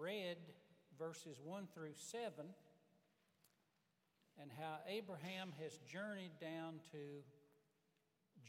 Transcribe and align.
read 0.00 0.38
verses 0.98 1.36
1 1.44 1.68
through 1.74 1.92
7 1.92 2.32
and 4.40 4.50
how 4.58 4.80
Abraham 4.88 5.52
has 5.60 5.76
journeyed 5.84 6.40
down 6.40 6.80
to 6.92 7.20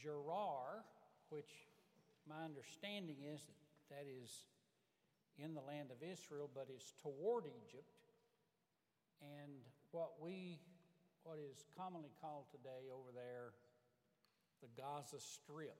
Gerar, 0.00 0.80
which 1.28 1.52
my 2.26 2.40
understanding 2.44 3.20
is 3.20 3.44
that 3.44 3.60
that 3.92 4.08
is 4.08 4.32
in 5.36 5.52
the 5.52 5.60
land 5.60 5.92
of 5.92 6.00
Israel, 6.00 6.48
but 6.48 6.72
is 6.72 6.94
toward 7.04 7.44
Egypt. 7.44 7.92
And 9.20 9.52
what 9.92 10.16
we, 10.16 10.60
what 11.24 11.36
is 11.36 11.68
commonly 11.76 12.12
called 12.24 12.48
today 12.48 12.88
over 12.88 13.12
there, 13.12 13.52
the 14.64 14.72
Gaza 14.80 15.20
Strip. 15.20 15.76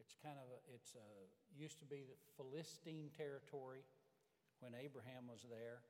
It's 0.00 0.16
kind 0.24 0.40
of 0.40 0.48
a, 0.48 0.60
it's 0.72 0.96
a, 0.96 1.08
used 1.52 1.80
to 1.80 1.86
be 1.86 2.04
the 2.08 2.16
Philistine 2.40 3.12
territory 3.16 3.84
when 4.60 4.72
Abraham 4.74 5.28
was 5.28 5.44
there. 5.50 5.80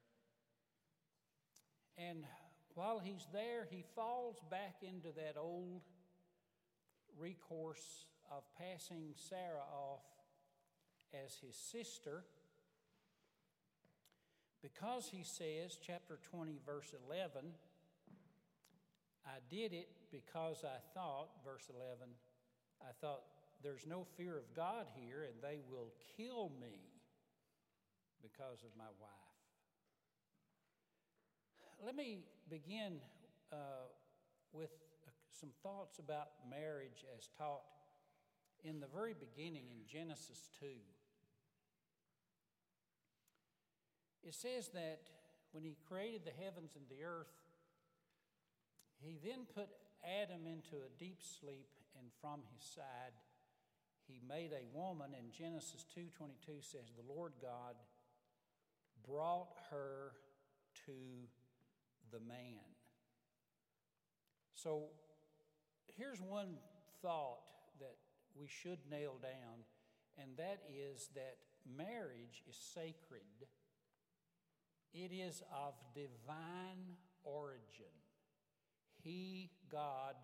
And 1.98 2.24
while 2.74 2.98
he's 2.98 3.26
there, 3.32 3.66
he 3.70 3.84
falls 3.94 4.36
back 4.50 4.76
into 4.82 5.08
that 5.16 5.36
old 5.38 5.82
recourse 7.18 8.06
of 8.30 8.42
passing 8.58 9.14
Sarah 9.14 9.64
off 9.72 10.04
as 11.24 11.36
his 11.36 11.56
sister 11.56 12.24
because 14.62 15.08
he 15.08 15.22
says, 15.22 15.78
chapter 15.80 16.18
20, 16.30 16.58
verse 16.66 16.92
11, 17.08 17.52
I 19.24 19.38
did 19.48 19.72
it 19.72 19.88
because 20.10 20.64
I 20.64 20.78
thought, 20.92 21.28
verse 21.44 21.68
11, 21.70 22.08
I 22.82 22.92
thought, 23.00 23.22
there's 23.62 23.86
no 23.86 24.06
fear 24.16 24.36
of 24.36 24.54
God 24.54 24.86
here, 24.94 25.22
and 25.22 25.42
they 25.42 25.60
will 25.70 25.92
kill 26.16 26.50
me 26.60 26.95
because 28.26 28.62
of 28.66 28.70
my 28.76 28.90
wife. 28.98 29.36
Let 31.84 31.94
me 31.94 32.18
begin 32.50 32.98
uh, 33.52 33.86
with 34.52 34.70
some 35.30 35.50
thoughts 35.62 35.98
about 35.98 36.28
marriage 36.50 37.04
as 37.16 37.28
taught 37.38 37.62
in 38.64 38.80
the 38.80 38.88
very 38.88 39.14
beginning 39.14 39.70
in 39.70 39.86
Genesis 39.86 40.48
2. 40.58 40.66
It 44.24 44.34
says 44.34 44.70
that 44.74 45.02
when 45.52 45.62
he 45.62 45.76
created 45.86 46.22
the 46.24 46.34
heavens 46.42 46.72
and 46.74 46.84
the 46.90 47.04
earth, 47.04 47.30
he 48.98 49.18
then 49.22 49.46
put 49.54 49.68
Adam 50.02 50.46
into 50.46 50.82
a 50.82 50.90
deep 50.98 51.20
sleep, 51.22 51.68
and 51.98 52.08
from 52.20 52.40
his 52.56 52.66
side 52.66 53.14
he 54.08 54.20
made 54.26 54.50
a 54.52 54.66
woman. 54.76 55.14
And 55.14 55.32
Genesis 55.32 55.84
2:22 55.94 56.62
says, 56.62 56.92
"The 56.92 57.02
Lord 57.02 57.34
God 57.40 57.76
brought 59.06 59.54
her 59.70 60.12
to 60.86 61.28
the 62.10 62.20
man." 62.20 62.60
So 64.54 64.90
here's 65.86 66.20
one 66.20 66.58
thought 67.02 67.42
that 67.78 67.96
we 68.34 68.46
should 68.46 68.78
nail 68.90 69.18
down, 69.18 69.64
and 70.16 70.36
that 70.36 70.62
is 70.68 71.08
that 71.14 71.38
marriage 71.64 72.42
is 72.48 72.56
sacred 72.56 73.48
it 74.96 75.12
is 75.12 75.42
of 75.52 75.74
divine 75.94 76.96
origin. 77.22 77.92
He, 79.02 79.50
God, 79.70 80.14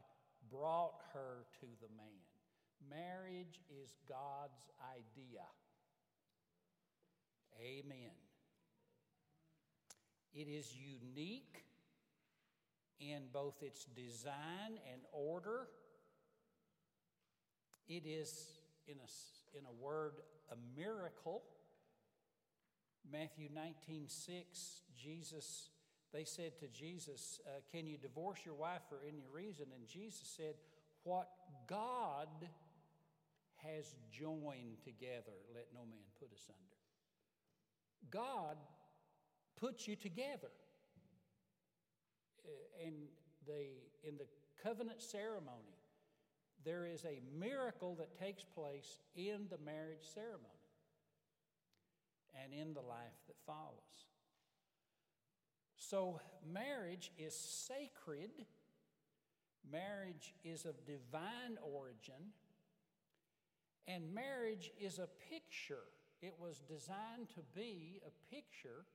brought 0.50 0.94
her 1.12 1.44
to 1.60 1.66
the 1.82 1.94
man. 1.94 2.24
Marriage 2.88 3.60
is 3.68 3.94
God's 4.08 4.70
idea. 4.80 5.44
Amen. 7.60 8.21
It 10.34 10.48
is 10.48 10.74
unique 10.74 11.64
in 13.00 13.22
both 13.32 13.62
its 13.62 13.84
design 13.84 14.78
and 14.92 15.02
order. 15.12 15.68
It 17.88 18.04
is, 18.06 18.58
in 18.86 18.94
a, 18.94 19.58
in 19.58 19.64
a 19.66 19.72
word, 19.82 20.14
a 20.50 20.56
miracle 20.78 21.42
Matthew 23.10 23.48
19, 23.52 24.08
6, 24.08 24.80
Jesus, 24.96 25.70
they 26.12 26.24
said 26.24 26.58
to 26.60 26.68
Jesus, 26.68 27.40
uh, 27.46 27.60
Can 27.70 27.86
you 27.86 27.96
divorce 27.96 28.40
your 28.44 28.54
wife 28.54 28.82
for 28.88 29.00
any 29.06 29.24
reason? 29.32 29.66
And 29.74 29.86
Jesus 29.88 30.32
said, 30.36 30.54
What 31.02 31.28
God 31.66 32.28
has 33.56 33.94
joined 34.10 34.82
together, 34.84 35.32
let 35.54 35.66
no 35.74 35.80
man 35.80 36.04
put 36.18 36.30
asunder. 36.32 36.58
God 38.10 38.56
puts 39.62 39.86
you 39.86 39.94
together. 39.94 40.50
Uh, 42.44 42.84
and 42.84 42.94
the, 43.46 44.08
in 44.08 44.16
the 44.18 44.26
covenant 44.60 45.00
ceremony, 45.00 45.78
there 46.64 46.84
is 46.86 47.04
a 47.04 47.20
miracle 47.38 47.94
that 47.94 48.18
takes 48.18 48.42
place 48.42 48.98
in 49.14 49.46
the 49.50 49.58
marriage 49.64 50.04
ceremony 50.14 50.48
and 52.42 52.52
in 52.52 52.74
the 52.74 52.80
life 52.80 53.20
that 53.28 53.36
follows. 53.46 54.08
So, 55.76 56.20
marriage 56.50 57.12
is 57.18 57.34
sacred, 57.34 58.30
marriage 59.70 60.34
is 60.42 60.64
of 60.64 60.74
divine 60.86 61.58
origin, 61.62 62.32
and 63.86 64.12
marriage 64.14 64.72
is 64.80 64.98
a 64.98 65.08
picture. 65.30 65.84
It 66.20 66.34
was 66.40 66.62
designed 66.68 67.28
to 67.34 67.40
be 67.54 68.00
a 68.06 68.34
picture 68.34 68.86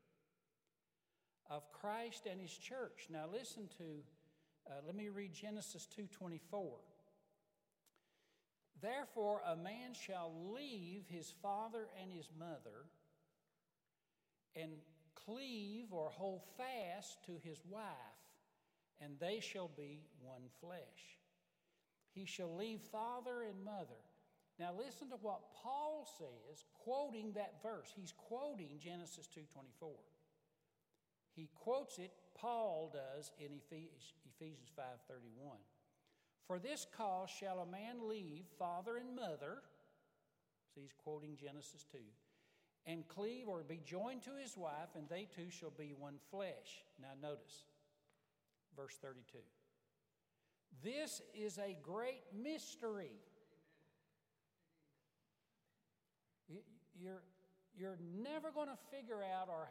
of 1.49 1.71
Christ 1.71 2.27
and 2.29 2.39
his 2.39 2.51
church. 2.51 3.07
Now 3.09 3.25
listen 3.31 3.67
to 3.77 4.03
uh, 4.69 4.81
let 4.85 4.95
me 4.95 5.09
read 5.09 5.33
Genesis 5.33 5.87
2:24. 5.97 6.79
Therefore 8.81 9.41
a 9.45 9.55
man 9.55 9.93
shall 9.93 10.31
leave 10.53 11.05
his 11.07 11.33
father 11.41 11.87
and 12.01 12.11
his 12.11 12.29
mother 12.37 12.85
and 14.55 14.71
cleave 15.15 15.91
or 15.91 16.09
hold 16.09 16.41
fast 16.57 17.23
to 17.25 17.37
his 17.43 17.61
wife, 17.69 17.83
and 19.01 19.19
they 19.19 19.39
shall 19.39 19.69
be 19.77 20.01
one 20.21 20.49
flesh. 20.59 21.19
He 22.13 22.25
shall 22.25 22.55
leave 22.55 22.81
father 22.91 23.43
and 23.43 23.63
mother. 23.63 24.01
Now 24.59 24.73
listen 24.77 25.09
to 25.09 25.17
what 25.21 25.53
Paul 25.61 26.07
says, 26.17 26.63
quoting 26.83 27.33
that 27.33 27.61
verse. 27.61 27.93
He's 27.95 28.13
quoting 28.17 28.79
Genesis 28.79 29.27
2:24. 29.27 30.16
He 31.37 31.49
quotes 31.53 31.99
it, 31.99 32.11
Paul 32.33 32.91
does 32.91 33.31
in 33.37 33.51
Ephesians 33.53 34.71
5:31. 34.75 35.59
For 36.47 36.57
this 36.57 36.85
cause 36.85 37.29
shall 37.29 37.59
a 37.59 37.65
man 37.65 38.07
leave 38.07 38.47
father 38.57 38.97
and 38.97 39.15
mother. 39.15 39.61
So 40.73 40.81
he's 40.81 40.93
quoting 40.93 41.37
Genesis 41.37 41.85
2 41.91 41.99
and 42.87 43.07
cleave 43.07 43.47
or 43.47 43.63
be 43.63 43.81
joined 43.85 44.23
to 44.23 44.35
his 44.35 44.57
wife, 44.57 44.95
and 44.95 45.07
they 45.09 45.25
two 45.25 45.51
shall 45.51 45.71
be 45.71 45.93
one 45.93 46.17
flesh. 46.31 46.83
Now, 46.99 47.13
notice 47.21 47.65
verse 48.75 48.97
32. 48.97 49.37
This 50.83 51.21
is 51.35 51.59
a 51.59 51.77
great 51.83 52.23
mystery. 52.33 53.11
You're, 56.99 57.21
you're 57.77 57.99
never 58.23 58.51
going 58.51 58.69
to 58.69 58.77
figure 58.89 59.21
out 59.21 59.49
or, 59.49 59.67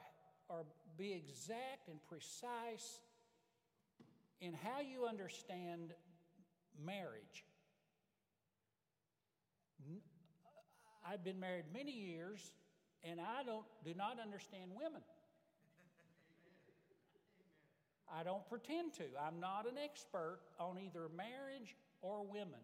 or 0.49 0.65
be 0.97 1.13
exact 1.13 1.89
and 1.89 1.99
precise 2.09 3.01
in 4.41 4.53
how 4.53 4.81
you 4.81 5.07
understand 5.07 5.93
marriage. 6.85 7.45
Uh, 9.81 9.99
I've 11.13 11.25
been 11.25 11.41
married 11.41 11.65
many 11.73 11.93
years 11.93 12.53
and 13.03 13.21
I 13.21 13.43
don't, 13.45 13.65
do 13.85 13.95
not 13.95 14.19
understand 14.23 14.71
women. 14.75 15.03
I 18.13 18.23
don't 18.23 18.47
pretend 18.49 18.95
to. 18.95 19.05
I'm 19.21 19.41
not 19.41 19.67
an 19.67 19.79
expert 19.83 20.41
on 20.59 20.79
either 20.79 21.09
marriage 21.15 21.77
or 22.03 22.25
women. 22.25 22.61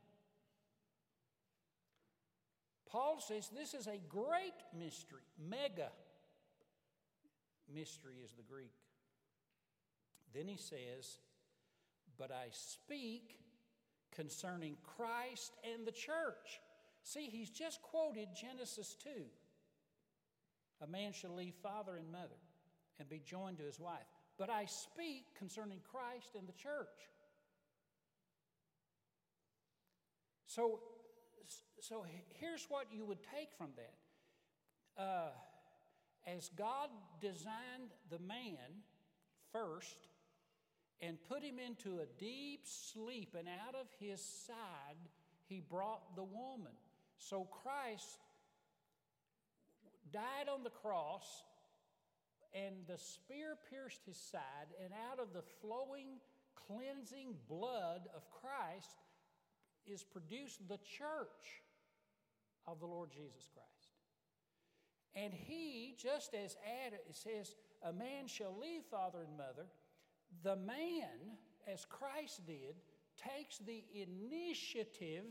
Paul 2.89 3.21
says 3.21 3.49
this 3.49 3.75
is 3.75 3.87
a 3.87 3.99
great 4.09 4.53
mystery, 4.77 5.23
mega 5.39 5.91
mystery 7.75 8.17
is 8.25 8.33
the 8.33 8.43
Greek. 8.43 8.73
Then 10.35 10.49
he 10.49 10.57
says, 10.57 11.19
But 12.19 12.31
I 12.31 12.47
speak 12.51 13.39
concerning 14.15 14.77
Christ 14.97 15.53
and 15.73 15.87
the 15.87 15.93
church. 15.93 16.61
See, 17.03 17.27
he's 17.27 17.51
just 17.51 17.83
quoted 17.83 18.29
Genesis 18.39 18.97
2. 19.03 19.11
A 20.83 20.87
man 20.87 21.13
shall 21.13 21.35
leave 21.35 21.55
father 21.63 21.97
and 21.97 22.11
mother 22.11 22.41
and 22.99 23.09
be 23.09 23.21
joined 23.25 23.59
to 23.59 23.65
his 23.65 23.81
wife. 23.81 24.07
But 24.39 24.51
I 24.51 24.67
speak 24.67 25.25
concerning 25.39 25.81
Christ 25.91 26.35
and 26.39 26.49
the 26.49 26.53
church. 26.53 26.89
So, 30.47 30.81
so 31.81 32.05
here's 32.41 32.67
what 32.69 32.87
you 32.93 33.05
would 33.05 33.23
take 33.23 33.49
from 33.57 33.71
that. 33.77 35.03
Uh, 35.03 35.31
as 36.27 36.51
God 36.57 36.89
designed 37.21 37.91
the 38.11 38.19
man 38.19 38.83
first 39.53 40.09
and 41.01 41.19
put 41.29 41.43
him 41.43 41.59
into 41.59 41.99
a 41.99 42.07
deep 42.19 42.61
sleep, 42.65 43.35
and 43.37 43.49
out 43.49 43.75
of 43.75 43.87
his 43.99 44.21
side 44.21 44.97
he 45.49 45.61
brought 45.61 46.15
the 46.15 46.23
woman. 46.23 46.73
So 47.19 47.49
Christ 47.63 48.21
died 50.13 50.49
on 50.53 50.63
the 50.63 50.71
cross, 50.71 51.43
and 52.55 52.75
the 52.87 52.99
spear 52.99 53.57
pierced 53.71 54.07
his 54.07 54.17
side, 54.17 54.69
and 54.83 54.93
out 55.11 55.19
of 55.19 55.33
the 55.33 55.43
flowing, 55.61 56.21
cleansing 56.55 57.35
blood 57.49 58.03
of 58.15 58.23
Christ 58.31 58.99
is 59.87 60.05
produced 60.05 60.69
the 60.69 60.79
church 60.99 61.63
of 62.67 62.79
the 62.79 62.87
Lord 62.87 63.11
Jesus 63.11 63.49
Christ. 63.53 63.82
And 65.15 65.33
he, 65.35 65.95
just 65.99 66.35
as 66.35 66.57
Adam 66.87 67.01
says, 67.11 67.55
a 67.83 67.93
man 67.93 68.27
shall 68.27 68.57
leave 68.59 68.83
father 68.91 69.19
and 69.27 69.37
mother, 69.37 69.67
the 70.43 70.57
man, 70.57 71.37
as 71.71 71.85
Christ 71.85 72.47
did, 72.47 72.77
takes 73.37 73.59
the 73.59 73.85
initiative 73.95 75.25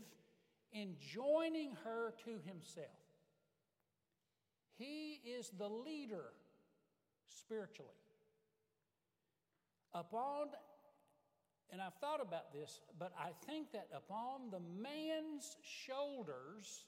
in 0.72 0.94
joining 1.00 1.76
her 1.84 2.14
to 2.24 2.30
himself. 2.46 2.86
He 4.78 5.20
is 5.24 5.50
the 5.58 5.68
leader 5.68 6.30
spiritually. 7.28 7.90
Upon, 9.94 10.48
and 11.70 11.82
I've 11.82 11.94
thought 11.94 12.22
about 12.22 12.52
this, 12.52 12.80
but 12.98 13.12
I 13.18 13.30
think 13.46 13.72
that 13.72 13.88
upon 13.94 14.50
the 14.50 14.60
man's 14.60 15.56
shoulders 15.62 16.86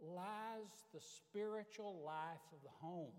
lies 0.00 0.84
the 0.92 1.00
spiritual 1.00 2.02
life 2.04 2.44
of 2.52 2.62
the 2.62 2.86
home. 2.86 3.12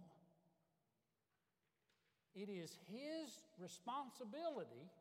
It 2.36 2.50
is 2.50 2.78
his 2.92 3.40
responsibility 3.58 4.92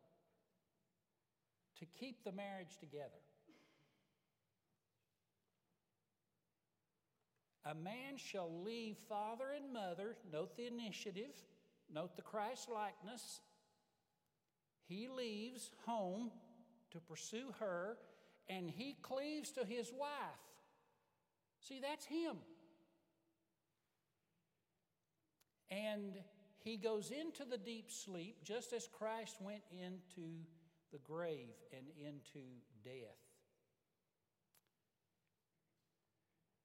to 1.78 1.86
keep 1.98 2.24
the 2.24 2.32
marriage 2.32 2.78
together. 2.80 3.20
A 7.70 7.74
man 7.74 8.16
shall 8.16 8.62
leave 8.64 8.96
father 9.08 9.46
and 9.54 9.72
mother, 9.72 10.16
note 10.32 10.56
the 10.56 10.66
initiative, 10.66 11.34
note 11.92 12.14
the 12.16 12.22
Christ 12.22 12.68
likeness. 12.72 13.40
He 14.88 15.08
leaves 15.08 15.70
home 15.84 16.30
to 16.92 17.00
pursue 17.00 17.52
her, 17.58 17.98
and 18.48 18.70
he 18.70 18.96
cleaves 19.02 19.50
to 19.52 19.64
his 19.64 19.90
wife. 19.92 20.45
See, 21.66 21.80
that's 21.80 22.04
him. 22.04 22.36
And 25.68 26.12
he 26.58 26.76
goes 26.76 27.10
into 27.10 27.44
the 27.44 27.58
deep 27.58 27.90
sleep 27.90 28.44
just 28.44 28.72
as 28.72 28.86
Christ 28.86 29.38
went 29.40 29.62
into 29.72 30.44
the 30.92 30.98
grave 30.98 31.54
and 31.72 31.86
into 31.98 32.44
death. 32.84 33.18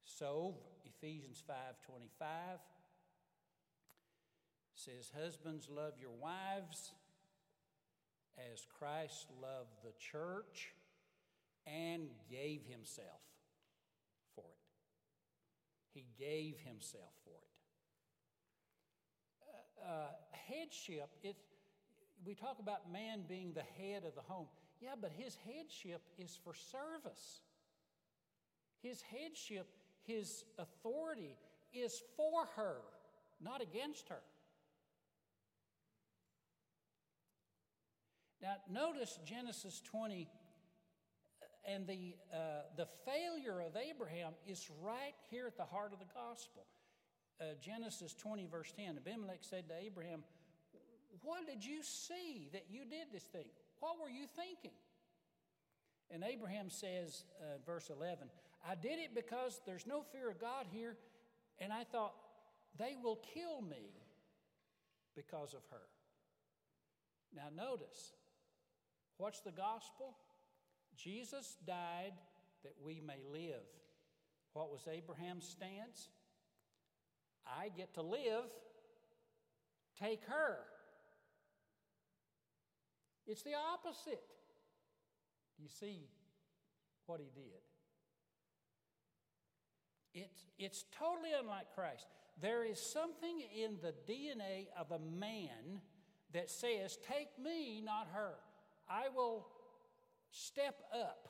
So, 0.05 0.55
Ephesians 0.85 1.41
5:25 1.41 2.61
says, 4.75 5.09
"Husbands 5.09 5.67
love 5.67 5.97
your 5.97 6.11
wives 6.11 6.93
as 8.37 8.65
Christ 8.65 9.31
loved 9.31 9.81
the 9.81 9.93
church 9.93 10.75
and 11.65 12.15
gave 12.27 12.65
himself 12.65 13.21
for 13.23 13.25
it." 13.25 13.30
He 15.93 16.05
gave 16.17 16.57
himself 16.59 17.11
for 17.23 17.31
it. 17.31 17.51
Uh, 19.85 19.91
uh, 19.91 20.07
headship, 20.31 21.09
it, 21.23 21.35
we 22.25 22.33
talk 22.33 22.59
about 22.59 22.91
man 22.91 23.21
being 23.27 23.53
the 23.53 23.63
head 23.81 24.03
of 24.05 24.15
the 24.15 24.21
home. 24.21 24.47
Yeah, 24.79 24.95
but 24.99 25.11
his 25.11 25.37
headship 25.45 26.01
is 26.17 26.39
for 26.43 26.53
service. 26.53 27.41
His 28.81 29.01
headship, 29.01 29.67
his 30.03 30.43
authority 30.57 31.37
is 31.73 32.01
for 32.17 32.45
her, 32.55 32.77
not 33.39 33.61
against 33.61 34.09
her. 34.09 34.21
Now, 38.41 38.55
notice 38.71 39.19
Genesis 39.23 39.81
20 39.81 40.27
and 41.65 41.85
the, 41.87 42.15
uh, 42.33 42.63
the 42.75 42.87
failure 43.05 43.61
of 43.61 43.75
Abraham 43.75 44.33
is 44.47 44.69
right 44.81 45.13
here 45.29 45.47
at 45.47 45.57
the 45.57 45.65
heart 45.65 45.93
of 45.93 45.99
the 45.99 46.11
gospel. 46.13 46.65
Uh, 47.39 47.53
Genesis 47.61 48.13
20, 48.13 48.47
verse 48.47 48.71
10 48.75 48.97
Abimelech 48.97 49.39
said 49.41 49.67
to 49.69 49.75
Abraham, 49.75 50.23
What 51.21 51.47
did 51.47 51.65
you 51.65 51.81
see 51.83 52.49
that 52.53 52.65
you 52.69 52.81
did 52.81 53.11
this 53.11 53.23
thing? 53.23 53.45
What 53.79 53.95
were 54.01 54.09
you 54.09 54.25
thinking? 54.35 54.77
And 56.13 56.23
Abraham 56.23 56.69
says, 56.69 57.23
uh, 57.39 57.57
verse 57.65 57.89
11, 57.89 58.27
I 58.67 58.75
did 58.75 58.99
it 58.99 59.15
because 59.15 59.61
there's 59.65 59.87
no 59.87 60.03
fear 60.11 60.29
of 60.29 60.39
God 60.39 60.65
here, 60.69 60.97
and 61.59 61.71
I 61.71 61.85
thought, 61.85 62.13
they 62.77 62.95
will 63.01 63.19
kill 63.33 63.61
me 63.61 63.95
because 65.15 65.53
of 65.53 65.61
her. 65.71 65.81
Now, 67.33 67.47
notice, 67.55 68.13
what's 69.17 69.39
the 69.41 69.51
gospel? 69.51 70.15
Jesus 70.97 71.57
died 71.65 72.13
that 72.63 72.73
we 72.83 73.01
may 73.05 73.21
live. 73.31 73.63
What 74.53 74.71
was 74.71 74.87
Abraham's 74.91 75.47
stance? 75.47 76.09
I 77.45 77.69
get 77.75 77.93
to 77.95 78.01
live, 78.01 78.45
take 79.99 80.23
her. 80.25 80.57
It's 83.25 83.43
the 83.43 83.53
opposite. 83.73 84.21
You 85.57 85.69
see 85.69 86.07
what 87.05 87.19
he 87.19 87.29
did. 87.33 87.61
It's, 90.13 90.45
it's 90.59 90.85
totally 90.99 91.29
unlike 91.39 91.73
Christ. 91.73 92.07
There 92.41 92.65
is 92.65 92.79
something 92.79 93.41
in 93.55 93.77
the 93.81 93.93
DNA 94.11 94.67
of 94.77 94.91
a 94.91 94.99
man 94.99 95.81
that 96.33 96.49
says, 96.49 96.97
Take 97.07 97.29
me, 97.41 97.81
not 97.81 98.07
her. 98.13 98.33
I 98.89 99.09
will 99.15 99.47
Step 100.31 100.79
up. 100.95 101.27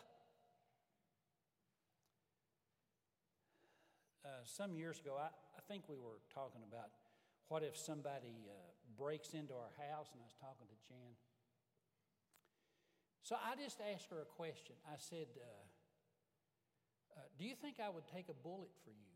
Uh, 4.24 4.30
some 4.46 4.76
years 4.76 5.00
ago, 5.00 5.18
I, 5.18 5.26
I, 5.58 5.62
think 5.68 5.90
we 5.90 5.98
were 5.98 6.22
talking 6.34 6.62
about 6.62 6.94
what 7.48 7.64
if 7.64 7.76
somebody 7.76 8.46
uh, 8.46 8.54
breaks 8.96 9.34
into 9.34 9.54
our 9.54 9.74
house, 9.90 10.10
and 10.14 10.22
I 10.22 10.26
was 10.30 10.38
talking 10.40 10.68
to 10.70 10.78
Jan. 10.88 11.18
So 13.24 13.36
I 13.36 13.56
just 13.58 13.82
asked 13.82 14.12
her 14.12 14.22
a 14.22 14.26
question. 14.26 14.76
I 14.86 14.98
said, 14.98 15.26
uh, 15.42 17.18
uh 17.18 17.22
Do 17.40 17.46
you 17.46 17.56
think 17.56 17.78
I 17.84 17.90
would 17.90 18.06
take 18.06 18.30
a 18.30 18.38
bullet 18.38 18.70
for 18.86 18.92
you? 18.92 19.14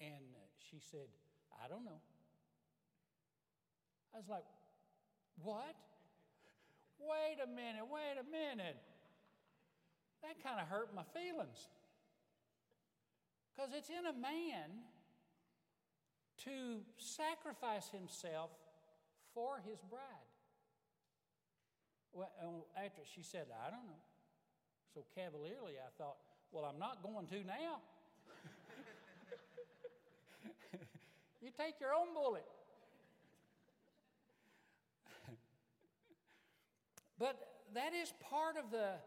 And 0.00 0.34
uh, 0.34 0.42
she 0.58 0.80
said, 0.90 1.06
I 1.62 1.68
don't 1.68 1.84
know. 1.84 2.02
I 4.12 4.18
was 4.18 4.28
like, 4.28 4.44
What? 5.40 5.76
Wait 7.02 7.38
a 7.42 7.46
minute, 7.46 7.84
wait 7.90 8.16
a 8.18 8.24
minute. 8.24 8.76
That 10.22 10.42
kind 10.42 10.60
of 10.60 10.68
hurt 10.68 10.94
my 10.94 11.02
feelings. 11.12 11.68
Because 13.54 13.70
it's 13.76 13.90
in 13.90 14.06
a 14.06 14.12
man 14.12 14.70
to 16.44 16.80
sacrifice 16.96 17.90
himself 17.90 18.50
for 19.34 19.60
his 19.66 19.78
bride. 19.90 20.30
Well, 22.12 22.30
after 22.76 23.02
she 23.14 23.22
said, 23.22 23.46
I 23.66 23.70
don't 23.70 23.86
know. 23.86 24.02
So 24.94 25.04
cavalierly, 25.14 25.74
I 25.80 25.90
thought, 25.96 26.16
well, 26.50 26.64
I'm 26.64 26.78
not 26.78 27.02
going 27.02 27.26
to 27.26 27.44
now. 27.46 27.80
you 31.40 31.50
take 31.56 31.80
your 31.80 31.94
own 31.94 32.12
bullet. 32.14 32.44
But 37.22 37.38
that 37.74 37.92
is 37.94 38.12
part 38.28 38.56
of 38.56 38.72
the 38.72 38.98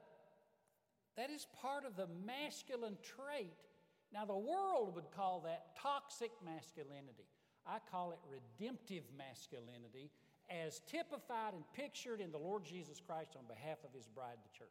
that 1.17 1.29
is 1.29 1.47
part 1.61 1.83
of 1.83 1.97
the 1.97 2.07
masculine 2.25 2.95
trait. 3.03 3.59
Now 4.13 4.23
the 4.23 4.37
world 4.37 4.95
would 4.95 5.11
call 5.11 5.41
that 5.41 5.75
toxic 5.81 6.31
masculinity. 6.43 7.27
I 7.67 7.79
call 7.91 8.11
it 8.11 8.19
redemptive 8.31 9.03
masculinity 9.17 10.11
as 10.49 10.79
typified 10.87 11.55
and 11.55 11.65
pictured 11.75 12.21
in 12.21 12.31
the 12.31 12.37
Lord 12.37 12.63
Jesus 12.63 13.01
Christ 13.05 13.35
on 13.37 13.43
behalf 13.47 13.79
of 13.83 13.93
his 13.93 14.07
bride, 14.07 14.37
the 14.43 14.57
church. 14.57 14.69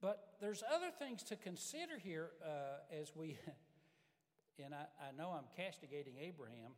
But 0.00 0.36
there's 0.40 0.62
other 0.74 0.90
things 0.98 1.22
to 1.24 1.36
consider 1.36 1.98
here 1.98 2.30
uh, 2.42 2.98
as 2.98 3.12
we, 3.14 3.36
and 4.64 4.74
I, 4.74 4.86
I, 5.02 5.12
know 5.18 5.30
I'm 5.36 5.48
castigating 5.54 6.14
Abraham. 6.18 6.72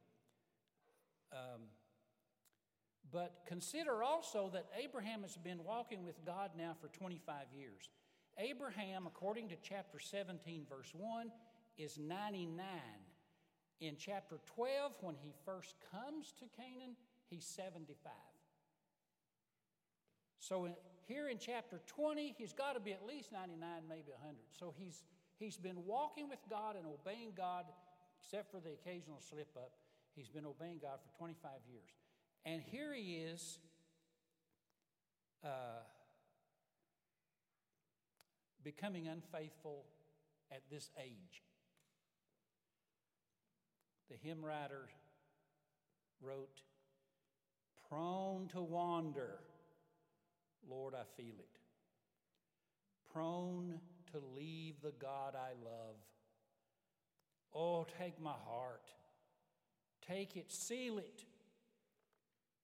Um, 1.33 1.61
but 3.11 3.43
consider 3.47 4.03
also 4.03 4.51
that 4.53 4.67
Abraham 4.83 5.23
has 5.23 5.37
been 5.37 5.65
walking 5.65 6.05
with 6.05 6.25
God 6.25 6.51
now 6.57 6.75
for 6.81 6.89
25 6.89 7.47
years. 7.57 7.89
Abraham, 8.39 9.07
according 9.07 9.49
to 9.49 9.57
chapter 9.63 9.99
17, 9.99 10.67
verse 10.69 10.93
1, 10.95 11.31
is 11.77 11.99
99. 11.99 12.57
In 13.81 13.97
chapter 13.99 14.39
12, 14.55 14.97
when 15.01 15.17
he 15.17 15.33
first 15.45 15.75
comes 15.91 16.33
to 16.39 16.45
Canaan, 16.57 16.97
he's 17.29 17.45
75. 17.45 18.13
So 20.39 20.69
here 21.07 21.29
in 21.29 21.39
chapter 21.39 21.81
20, 21.87 22.35
he's 22.39 22.53
got 22.53 22.75
to 22.75 22.81
be 22.81 22.93
at 22.93 23.05
least 23.05 23.33
99, 23.33 23.61
maybe 23.89 24.13
100. 24.13 24.37
So 24.59 24.73
he's, 24.77 25.05
he's 25.39 25.57
been 25.57 25.85
walking 25.85 26.29
with 26.29 26.41
God 26.49 26.77
and 26.77 26.87
obeying 26.87 27.33
God, 27.37 27.65
except 28.21 28.51
for 28.51 28.61
the 28.61 28.71
occasional 28.73 29.21
slip 29.21 29.51
up. 29.57 29.73
He's 30.15 30.29
been 30.29 30.47
obeying 30.47 30.79
God 30.81 30.99
for 31.03 31.19
25 31.19 31.51
years. 31.71 31.91
And 32.45 32.61
here 32.71 32.93
he 32.93 33.15
is. 33.15 33.59
Uh, 35.45 35.83
becoming 38.65 39.09
unfaithful 39.09 39.85
at 40.51 40.63
this 40.71 40.91
age. 40.99 41.43
The 44.11 44.17
hymn 44.17 44.45
writer 44.45 44.89
wrote, 46.21 46.61
Prone 47.89 48.49
to 48.49 48.61
wander, 48.61 49.41
Lord, 50.69 50.95
I 50.95 51.05
feel 51.17 51.35
it. 51.39 51.59
Prone 53.13 53.81
to 54.13 54.23
leave 54.37 54.75
the 54.83 54.93
God 54.99 55.35
I 55.35 55.53
love. 55.65 55.97
Oh, 57.55 57.87
take 57.99 58.21
my 58.21 58.35
heart. 58.47 58.89
Take 60.07 60.37
it, 60.37 60.51
seal 60.51 60.99
it. 60.99 61.25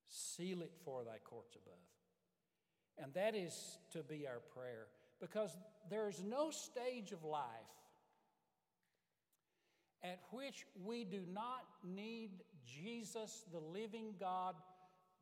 Seal 0.09 0.63
it 0.63 0.73
for 0.85 1.05
thy 1.05 1.19
courts 1.25 1.57
above. 1.57 1.79
And 2.97 3.13
that 3.15 3.35
is 3.35 3.79
to 3.93 4.03
be 4.03 4.27
our 4.27 4.41
prayer 4.55 4.87
because 5.21 5.57
there's 5.91 6.23
no 6.23 6.51
stage 6.51 7.13
of 7.13 7.25
life 7.25 7.43
at 10.03 10.21
which 10.31 10.65
we 10.85 11.05
do 11.05 11.23
not 11.33 11.65
need 11.85 12.31
Jesus, 12.65 13.45
the 13.53 13.59
living 13.59 14.15
God, 14.19 14.55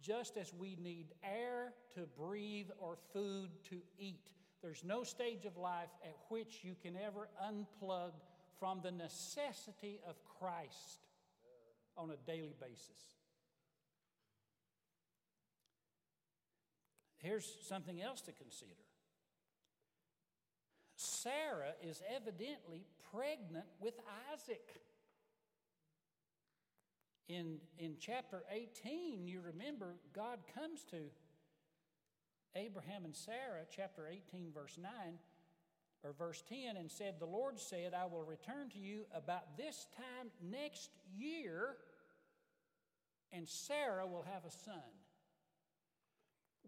just 0.02 0.36
as 0.36 0.52
we 0.52 0.76
need 0.76 1.06
air 1.24 1.72
to 1.94 2.02
breathe 2.18 2.68
or 2.78 2.96
food 3.12 3.50
to 3.70 3.80
eat. 3.98 4.30
There's 4.62 4.84
no 4.84 5.02
stage 5.02 5.46
of 5.46 5.56
life 5.56 5.88
at 6.04 6.16
which 6.28 6.60
you 6.62 6.74
can 6.82 6.96
ever 6.96 7.28
unplug 7.42 8.12
from 8.58 8.80
the 8.82 8.90
necessity 8.90 10.00
of 10.06 10.16
Christ 10.38 11.06
on 11.96 12.10
a 12.10 12.30
daily 12.30 12.54
basis. 12.60 13.15
Here's 17.26 17.58
something 17.66 18.00
else 18.00 18.20
to 18.22 18.32
consider 18.32 18.70
Sarah 20.94 21.72
is 21.82 22.00
evidently 22.14 22.86
pregnant 23.12 23.66
with 23.80 23.94
Isaac. 24.32 24.80
In, 27.28 27.58
in 27.78 27.96
chapter 27.98 28.44
18, 28.52 29.26
you 29.26 29.40
remember 29.40 29.96
God 30.14 30.38
comes 30.54 30.84
to 30.92 30.98
Abraham 32.54 33.04
and 33.04 33.14
Sarah, 33.16 33.64
chapter 33.74 34.06
18, 34.08 34.52
verse 34.54 34.78
9, 34.80 34.90
or 36.04 36.12
verse 36.12 36.44
10, 36.48 36.76
and 36.76 36.88
said, 36.88 37.16
The 37.18 37.26
Lord 37.26 37.58
said, 37.58 37.92
I 37.92 38.06
will 38.06 38.22
return 38.22 38.70
to 38.70 38.78
you 38.78 39.00
about 39.12 39.56
this 39.56 39.88
time 39.96 40.30
next 40.40 40.90
year, 41.18 41.74
and 43.32 43.48
Sarah 43.48 44.06
will 44.06 44.24
have 44.32 44.44
a 44.44 44.52
son. 44.52 45.05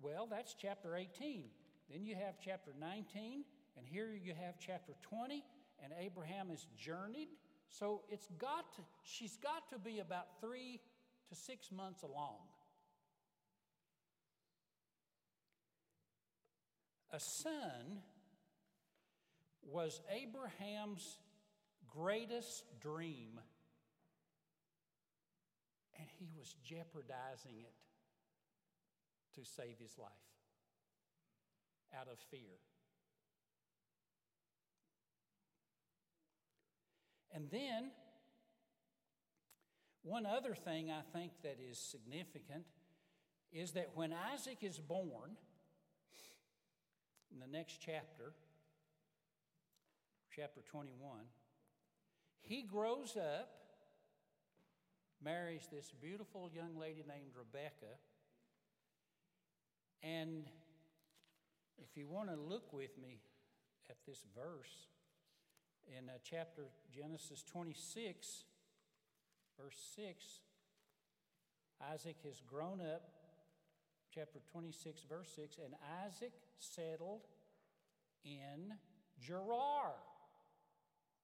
Well, 0.02 0.28
that's 0.31 0.55
chapter 0.55 0.97
18. 0.97 1.45
Then 1.90 2.05
you 2.05 2.14
have 2.14 2.35
chapter 2.45 2.73
19 2.78 3.45
and 3.78 3.87
here 3.87 4.09
you 4.12 4.35
have 4.35 4.59
chapter 4.59 4.95
20, 5.02 5.45
and 5.85 5.93
Abraham 6.00 6.50
is 6.50 6.67
journeyed. 6.76 7.28
So 7.69 8.02
it's 8.11 8.26
got 8.38 8.73
to, 8.75 8.83
she's 9.05 9.37
got 9.37 9.71
to 9.71 9.78
be 9.78 10.00
about 10.00 10.26
three 10.40 10.81
to 11.28 11.35
six 11.37 11.71
months 11.71 12.02
along. 12.02 12.38
A 17.12 17.21
son 17.21 18.02
was 19.62 20.00
Abraham's 20.11 21.19
greatest 21.95 22.64
dream, 22.81 23.38
and 25.99 26.09
he 26.19 26.28
was 26.37 26.55
jeopardizing 26.64 27.61
it 27.61 27.73
to 29.35 29.44
save 29.44 29.78
his 29.78 29.99
life 29.99 30.11
out 31.99 32.08
of 32.11 32.18
fear. 32.30 32.58
And 37.35 37.50
then, 37.50 37.90
one 40.02 40.26
other 40.26 40.54
thing 40.54 40.90
I 40.90 41.02
think 41.12 41.32
that 41.42 41.58
is 41.61 41.78
significant 41.78 42.64
is 43.52 43.73
that 43.73 43.90
when 43.94 44.12
Isaac 44.32 44.58
is 44.62 44.78
born, 44.78 45.37
in 47.32 47.40
the 47.40 47.47
next 47.47 47.78
chapter, 47.85 48.32
chapter 50.35 50.62
21, 50.70 51.20
he 52.40 52.62
grows 52.62 53.16
up, 53.16 53.50
marries 55.23 55.68
this 55.70 55.92
beautiful 56.00 56.50
young 56.54 56.78
lady 56.78 57.04
named 57.06 57.32
Rebecca, 57.37 57.99
and 60.02 60.45
if 61.78 61.97
you 61.97 62.07
want 62.09 62.28
to 62.28 62.37
look 62.37 62.73
with 62.73 62.97
me 63.00 63.21
at 63.90 63.97
this 64.07 64.25
verse, 64.35 64.88
in 65.97 66.09
uh, 66.09 66.19
chapter 66.23 66.67
Genesis 66.95 67.43
26, 67.50 68.45
verse 69.59 69.76
6, 69.97 70.25
Isaac 71.93 72.17
has 72.25 72.43
grown 72.47 72.81
up, 72.81 73.09
chapter 74.14 74.40
26, 74.52 75.02
verse 75.09 75.31
6, 75.35 75.57
and 75.64 75.75
Isaac 76.05 76.33
settled 76.59 77.26
in 78.25 78.75
Gerar. 79.21 79.95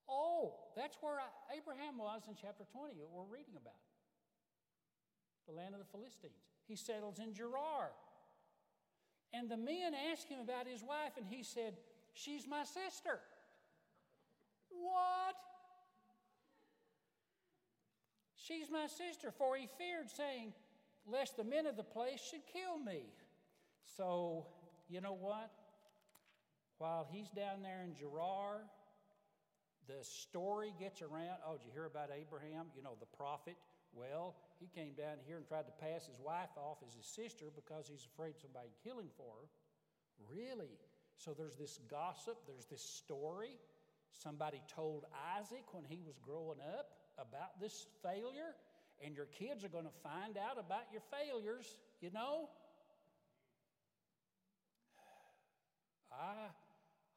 Oh, 0.09 0.53
that's 0.75 0.97
where 1.01 1.19
Abraham 1.55 1.97
was 1.97 2.21
in 2.27 2.35
chapter 2.39 2.63
20, 2.71 2.93
that 2.93 3.09
we're 3.11 3.23
reading 3.23 3.55
about. 3.57 3.73
The 5.47 5.53
land 5.53 5.73
of 5.73 5.79
the 5.79 5.91
Philistines. 5.91 6.41
He 6.67 6.75
settles 6.75 7.19
in 7.19 7.33
Gerar. 7.33 7.91
And 9.37 9.49
the 9.49 9.57
men 9.57 9.93
asked 10.11 10.29
him 10.29 10.39
about 10.39 10.67
his 10.67 10.81
wife, 10.81 11.17
and 11.17 11.25
he 11.27 11.43
said, 11.43 11.73
She's 12.13 12.47
my 12.47 12.63
sister. 12.63 13.19
What? 14.69 15.35
She's 18.35 18.69
my 18.71 18.87
sister, 18.87 19.31
for 19.37 19.57
he 19.57 19.67
feared, 19.77 20.09
saying, 20.09 20.53
Lest 21.05 21.35
the 21.35 21.43
men 21.43 21.65
of 21.65 21.75
the 21.75 21.83
place 21.83 22.21
should 22.21 22.45
kill 22.51 22.77
me. 22.77 23.01
So, 23.97 24.45
you 24.87 25.01
know 25.01 25.17
what? 25.19 25.51
While 26.77 27.07
he's 27.09 27.29
down 27.29 27.61
there 27.61 27.83
in 27.83 27.93
Gerar, 27.95 28.61
the 29.87 30.03
story 30.03 30.73
gets 30.79 31.01
around. 31.01 31.37
Oh, 31.47 31.57
did 31.57 31.65
you 31.67 31.71
hear 31.73 31.85
about 31.85 32.09
Abraham? 32.09 32.67
You 32.75 32.83
know, 32.83 32.95
the 32.99 33.17
prophet. 33.17 33.55
Well, 33.93 34.35
he 34.59 34.67
came 34.67 34.93
down 34.93 35.19
here 35.27 35.37
and 35.37 35.45
tried 35.45 35.67
to 35.67 35.75
pass 35.79 36.07
his 36.07 36.19
wife 36.23 36.51
off 36.57 36.77
as 36.85 36.93
his 36.95 37.05
sister 37.05 37.51
because 37.55 37.87
he's 37.87 38.07
afraid 38.13 38.37
somebody 38.37 38.69
kill 38.83 38.99
him 38.99 39.09
for 39.17 39.31
her. 39.41 39.47
Really? 40.31 40.79
So 41.17 41.33
there's 41.33 41.55
this 41.55 41.79
gossip, 41.89 42.37
there's 42.47 42.65
this 42.65 42.81
story. 42.81 43.59
Somebody 44.11 44.61
told 44.73 45.05
Isaac 45.37 45.73
when 45.73 45.83
he 45.83 46.01
was 46.05 46.15
growing 46.19 46.59
up 46.61 46.87
about 47.17 47.59
this 47.59 47.87
failure, 48.03 48.55
and 49.03 49.15
your 49.15 49.25
kids 49.25 49.63
are 49.63 49.69
going 49.69 49.85
to 49.85 49.97
find 50.03 50.37
out 50.37 50.57
about 50.57 50.87
your 50.91 51.01
failures, 51.11 51.65
you 52.01 52.11
know? 52.11 52.49
I 56.11 56.47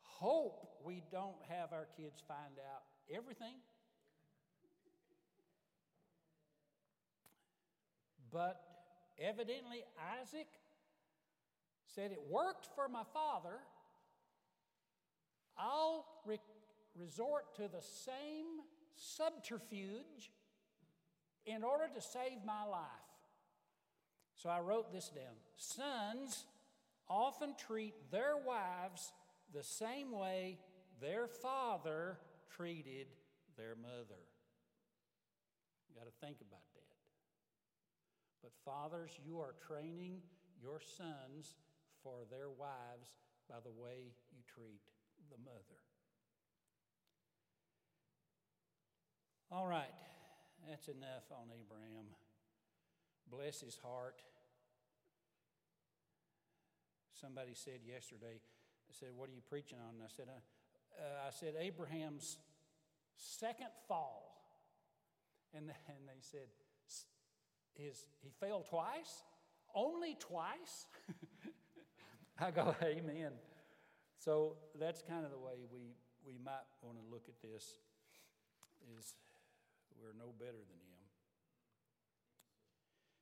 hope 0.03 0.67
we 0.85 1.03
don't 1.13 1.39
have 1.49 1.73
our 1.73 1.87
kids 1.97 2.21
find 2.27 2.59
out 2.59 2.83
everything. 3.15 3.55
But 8.33 8.61
evidently, 9.19 9.85
Isaac 10.21 10.49
said, 11.87 12.13
It 12.13 12.23
worked 12.29 12.69
for 12.75 12.89
my 12.89 13.05
father. 13.13 13.59
I'll 15.57 16.07
re- 16.25 16.39
resort 16.97 17.55
to 17.57 17.63
the 17.63 17.83
same 17.83 18.63
subterfuge 18.95 20.31
in 21.47 21.65
order 21.65 21.89
to 21.95 22.01
save 22.01 22.45
my 22.45 22.65
life. 22.65 22.87
So 24.35 24.49
I 24.49 24.61
wrote 24.61 24.93
this 24.93 25.09
down. 25.09 25.35
Sons 25.57 26.45
often 27.09 27.55
treat 27.67 27.95
their 28.11 28.37
wives 28.37 29.13
the 29.53 29.63
same 29.63 30.13
way 30.13 30.59
their 31.01 31.27
father 31.27 32.19
treated 32.57 33.07
their 33.57 33.75
mother. 33.75 34.21
You 35.89 35.97
got 35.97 36.05
to 36.05 36.27
think 36.27 36.37
about. 36.41 36.68
But 38.49 38.73
fathers, 38.73 39.11
you 39.27 39.41
are 39.41 39.53
training 39.67 40.23
your 40.63 40.81
sons 40.81 41.57
for 42.03 42.25
their 42.31 42.49
wives 42.49 43.13
by 43.47 43.57
the 43.63 43.71
way 43.71 44.17
you 44.33 44.39
treat 44.49 44.81
the 45.29 45.37
mother. 45.45 45.81
All 49.53 49.67
right, 49.67 49.93
that's 50.67 50.89
enough 50.89 51.29
on 51.31 51.49
Abraham. 51.53 52.07
Bless 53.31 53.61
his 53.61 53.77
heart. 53.77 54.23
Somebody 57.21 57.53
said 57.53 57.81
yesterday, 57.87 58.41
I 58.89 58.93
said, 58.99 59.09
What 59.15 59.29
are 59.29 59.33
you 59.33 59.43
preaching 59.47 59.79
on? 59.79 59.97
And 59.97 60.03
I 60.03 60.09
said, 60.09 60.29
uh, 60.29 61.03
uh, 61.03 61.29
I 61.29 61.31
said, 61.33 61.53
Abraham's 61.61 62.39
second 63.15 63.73
fall. 63.87 64.41
And, 65.53 65.65
and 65.89 66.09
they 66.09 66.21
said, 66.21 66.49
his, 67.79 68.07
He 68.23 68.31
failed 68.41 68.67
twice? 68.67 69.23
Only 69.75 70.17
twice? 70.19 70.87
I 72.39 72.51
go, 72.51 72.75
Amen. 72.83 73.33
So 74.19 74.57
that's 74.79 75.03
kind 75.03 75.25
of 75.25 75.31
the 75.31 75.39
way 75.39 75.65
we, 75.73 75.95
we 76.27 76.39
might 76.45 76.67
want 76.83 76.99
to 76.99 77.05
look 77.11 77.29
at 77.29 77.41
this 77.41 77.79
is 78.99 79.15
we're 80.01 80.19
no 80.19 80.33
better 80.39 80.53
than 80.53 80.79
him. 80.79 80.99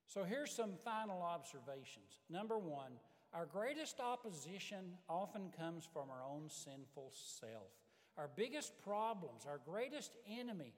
So 0.06 0.24
here's 0.24 0.50
some 0.50 0.72
final 0.84 1.22
observations. 1.22 2.20
Number 2.30 2.58
one, 2.58 2.92
our 3.34 3.44
greatest 3.44 4.00
opposition 4.00 4.96
often 5.08 5.52
comes 5.58 5.86
from 5.92 6.08
our 6.10 6.24
own 6.24 6.48
sinful 6.48 7.12
self. 7.12 7.70
Our 8.16 8.30
biggest 8.34 8.72
problems, 8.82 9.44
our 9.46 9.60
greatest 9.68 10.12
enemy, 10.26 10.72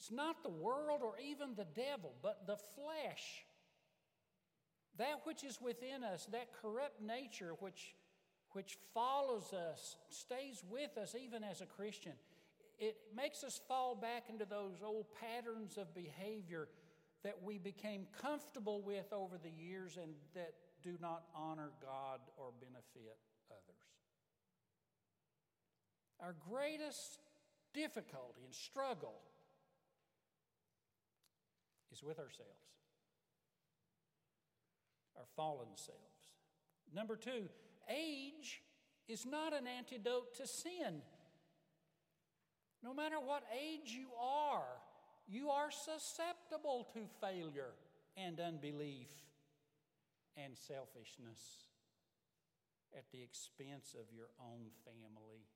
it's 0.00 0.10
not 0.10 0.42
the 0.42 0.50
world 0.50 1.02
or 1.02 1.14
even 1.22 1.54
the 1.54 1.66
devil, 1.76 2.12
but 2.22 2.46
the 2.46 2.56
flesh. 2.56 3.44
That 4.96 5.20
which 5.24 5.44
is 5.44 5.60
within 5.60 6.02
us, 6.02 6.26
that 6.32 6.48
corrupt 6.60 7.00
nature 7.00 7.52
which, 7.60 7.94
which 8.50 8.78
follows 8.92 9.52
us, 9.52 9.96
stays 10.08 10.64
with 10.68 10.98
us 10.98 11.14
even 11.14 11.44
as 11.44 11.60
a 11.60 11.66
Christian 11.66 12.14
it 12.80 12.96
makes 13.14 13.44
us 13.44 13.60
fall 13.68 13.94
back 13.94 14.24
into 14.30 14.46
those 14.46 14.82
old 14.82 15.04
patterns 15.20 15.76
of 15.76 15.94
behavior 15.94 16.66
that 17.22 17.36
we 17.44 17.58
became 17.58 18.06
comfortable 18.22 18.80
with 18.80 19.12
over 19.12 19.36
the 19.36 19.50
years 19.50 19.98
and 20.02 20.14
that 20.34 20.54
do 20.82 20.96
not 20.98 21.24
honor 21.34 21.72
God 21.82 22.20
or 22.38 22.46
benefit 22.58 23.18
others. 23.50 23.76
Our 26.20 26.34
greatest 26.50 27.18
difficulty 27.74 28.40
and 28.46 28.54
struggle 28.54 29.20
is 31.92 32.02
with 32.02 32.18
ourselves, 32.18 32.68
our 35.16 35.26
fallen 35.36 35.68
selves. 35.74 36.00
Number 36.94 37.16
two, 37.16 37.48
age 37.88 38.62
is 39.08 39.26
not 39.26 39.52
an 39.52 39.66
antidote 39.66 40.34
to 40.36 40.46
sin. 40.46 41.02
No 42.82 42.94
matter 42.94 43.16
what 43.16 43.42
age 43.52 43.92
you 43.92 44.08
are, 44.20 44.80
you 45.28 45.50
are 45.50 45.70
susceptible 45.70 46.88
to 46.94 47.00
failure 47.20 47.74
and 48.16 48.40
unbelief 48.40 49.08
and 50.36 50.56
selfishness 50.56 51.66
at 52.96 53.04
the 53.12 53.22
expense 53.22 53.94
of 53.94 54.06
your 54.14 54.28
own 54.40 54.66
family. 54.84 55.46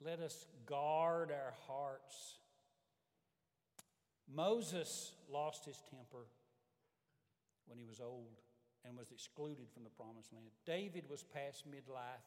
Let 0.00 0.20
us 0.20 0.46
guard 0.66 1.30
our 1.30 1.54
hearts. 1.66 2.38
Moses 4.32 5.12
lost 5.30 5.64
his 5.64 5.82
temper 5.90 6.26
when 7.66 7.78
he 7.78 7.84
was 7.84 8.00
old 8.00 8.40
and 8.84 8.96
was 8.96 9.10
excluded 9.10 9.66
from 9.72 9.84
the 9.84 9.90
promised 9.90 10.32
land. 10.32 10.50
David 10.64 11.04
was 11.08 11.22
past 11.22 11.64
midlife 11.66 12.26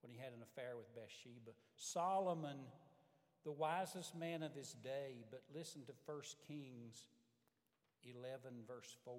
when 0.00 0.12
he 0.12 0.18
had 0.18 0.32
an 0.32 0.42
affair 0.42 0.76
with 0.76 0.94
Bathsheba. 0.94 1.52
Solomon, 1.76 2.58
the 3.44 3.52
wisest 3.52 4.16
man 4.16 4.42
of 4.42 4.54
his 4.54 4.72
day, 4.84 5.24
but 5.30 5.42
listen 5.54 5.82
to 5.86 5.92
1 6.06 6.20
Kings 6.46 7.06
11, 8.04 8.64
verse 8.66 8.96
4. 9.04 9.14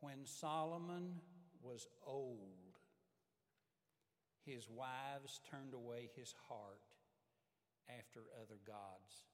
When 0.00 0.24
Solomon 0.24 1.20
was 1.62 1.86
old, 2.06 2.78
his 4.44 4.68
wives 4.68 5.40
turned 5.50 5.74
away 5.74 6.10
his 6.16 6.34
heart 6.48 6.89
after 7.98 8.20
other 8.40 8.58
gods, 8.66 9.26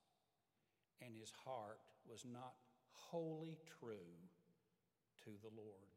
and 1.03 1.15
his 1.15 1.33
heart 1.45 1.81
was 2.09 2.25
not 2.25 2.55
wholly 2.93 3.59
true 3.81 4.17
to 5.25 5.31
the 5.43 5.55
Lord. 5.55 5.93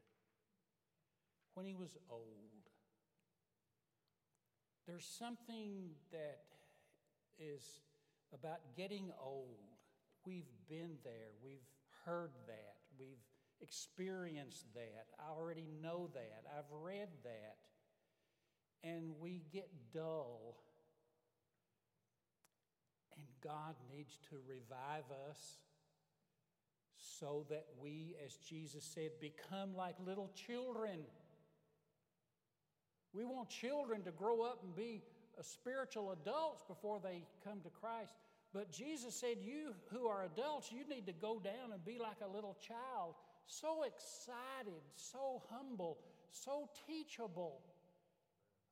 When 1.54 1.66
he 1.66 1.76
was 1.76 1.98
old, 2.10 2.70
there's 4.88 5.06
something 5.06 5.92
that 6.12 6.42
is 7.38 7.64
about 8.34 8.60
getting 8.76 9.12
old. 9.24 9.78
We've 10.26 10.52
been 10.68 10.98
there, 11.04 11.32
we've 11.44 11.68
heard 12.06 12.32
that, 12.48 12.76
we've 13.00 13.24
experienced 13.62 14.74
that. 14.74 15.08
I 15.20 15.32
already 15.32 15.68
know 15.82 16.10
that, 16.14 16.44
I've 16.58 16.72
read 16.72 17.10
that. 17.24 17.58
And 18.84 19.12
we 19.20 19.44
get 19.52 19.70
dull. 19.94 20.56
God 23.44 23.76
needs 23.96 24.18
to 24.30 24.38
revive 24.48 25.06
us 25.30 25.58
so 27.20 27.46
that 27.50 27.66
we, 27.82 28.16
as 28.26 28.36
Jesus 28.36 28.84
said, 28.84 29.12
become 29.20 29.76
like 29.76 29.96
little 30.06 30.30
children. 30.48 31.00
We 33.14 33.26
want 33.26 33.50
children 33.50 34.04
to 34.04 34.12
grow 34.12 34.42
up 34.42 34.62
and 34.64 34.76
be 34.76 35.02
uh, 35.38 35.42
spiritual 35.42 36.12
adults 36.12 36.64
before 36.68 37.00
they 37.04 37.24
come 37.44 37.62
to 37.62 37.70
Christ. 37.70 38.14
But 38.54 38.72
Jesus 38.72 39.16
said, 39.16 39.38
You 39.42 39.74
who 39.92 40.08
are 40.08 40.26
adults, 40.26 40.72
you 40.72 40.88
need 40.94 41.06
to 41.08 41.14
go 41.14 41.40
down 41.40 41.72
and 41.74 41.84
be 41.86 41.98
like 42.00 42.18
a 42.24 42.32
little 42.32 42.58
child, 42.66 43.16
so 43.48 43.84
excited, 43.84 44.82
so 44.96 45.42
humble, 45.50 45.98
so 46.32 46.70
teachable. 46.88 47.62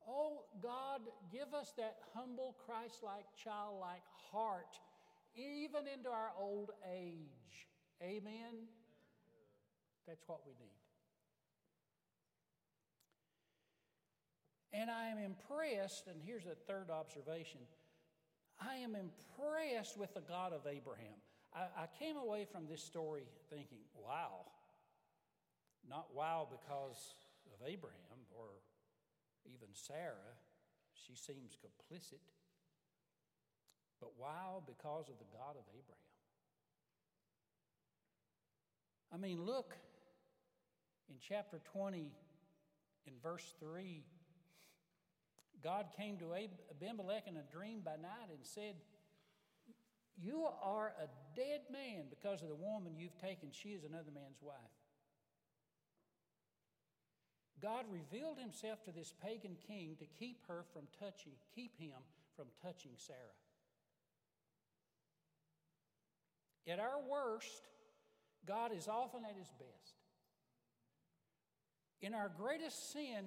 Oh, 0.06 0.44
God, 0.62 1.00
give 1.32 1.54
us 1.54 1.72
that 1.76 1.96
humble, 2.14 2.56
Christ 2.64 3.02
like, 3.02 3.24
childlike 3.42 4.02
heart, 4.30 4.78
even 5.34 5.86
into 5.86 6.08
our 6.08 6.30
old 6.38 6.70
age. 6.92 7.68
Amen? 8.02 8.68
That's 10.06 10.26
what 10.26 10.40
we 10.46 10.52
need. 10.52 10.78
And 14.72 14.90
I 14.90 15.06
am 15.06 15.18
impressed, 15.18 16.06
and 16.06 16.20
here's 16.24 16.46
a 16.46 16.54
third 16.66 16.90
observation 16.90 17.60
I 18.60 18.76
am 18.76 18.96
impressed 18.96 19.96
with 19.96 20.14
the 20.14 20.20
God 20.20 20.52
of 20.52 20.66
Abraham. 20.66 21.14
I, 21.54 21.82
I 21.82 21.86
came 21.98 22.16
away 22.16 22.46
from 22.50 22.66
this 22.66 22.82
story 22.82 23.24
thinking, 23.50 23.78
wow. 23.94 24.46
Not 25.88 26.08
wow 26.14 26.48
because 26.50 27.14
of 27.54 27.66
Abraham 27.66 28.18
or 28.36 28.46
even 29.52 29.68
Sarah, 29.72 30.36
she 30.92 31.14
seems 31.14 31.56
complicit, 31.56 32.20
but 34.00 34.10
why? 34.16 34.58
because 34.66 35.08
of 35.08 35.18
the 35.18 35.24
God 35.32 35.56
of 35.56 35.64
Abraham. 35.70 36.08
I 39.12 39.16
mean, 39.16 39.44
look 39.44 39.74
in 41.08 41.16
chapter 41.20 41.60
20, 41.72 42.12
in 43.06 43.12
verse 43.22 43.54
3 43.60 44.04
God 45.62 45.86
came 45.96 46.16
to 46.18 46.34
Abimelech 46.70 47.26
in 47.26 47.36
a 47.36 47.42
dream 47.52 47.80
by 47.84 47.96
night 47.96 48.30
and 48.30 48.38
said, 48.42 48.74
You 50.16 50.46
are 50.62 50.92
a 51.02 51.08
dead 51.36 51.62
man 51.72 52.04
because 52.10 52.42
of 52.42 52.48
the 52.48 52.54
woman 52.54 52.94
you've 52.96 53.18
taken. 53.20 53.48
She 53.50 53.70
is 53.70 53.84
another 53.84 54.12
man's 54.14 54.38
wife. 54.40 54.54
God 57.60 57.84
revealed 57.90 58.38
himself 58.38 58.84
to 58.84 58.92
this 58.92 59.12
pagan 59.22 59.56
king 59.66 59.96
to 59.98 60.06
keep 60.18 60.46
her 60.46 60.64
from 60.72 60.82
touching, 60.98 61.32
keep 61.54 61.78
him 61.78 61.98
from 62.36 62.46
touching 62.62 62.92
Sarah. 62.96 63.18
At 66.68 66.78
our 66.78 67.00
worst, 67.08 67.66
God 68.46 68.72
is 68.76 68.88
often 68.88 69.24
at 69.24 69.36
his 69.36 69.50
best. 69.58 69.94
In 72.00 72.14
our 72.14 72.30
greatest 72.36 72.92
sin, 72.92 73.24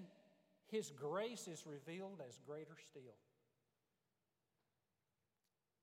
his 0.68 0.92
grace 0.92 1.48
is 1.48 1.66
revealed 1.66 2.22
as 2.26 2.40
greater 2.46 2.78
still. 2.90 3.18